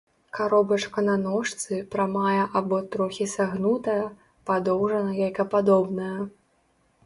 Каробачка 0.35 1.01
на 1.09 1.17
ножцы, 1.25 1.77
прамая 1.97 2.47
або 2.61 2.81
трохі 2.97 3.29
сагнутая, 3.35 4.01
падоўжана-яйкападобная. 4.51 6.15